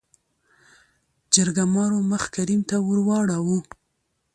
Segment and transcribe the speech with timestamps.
[1.33, 3.57] جرګمارو مخ کريم ته ورواړو.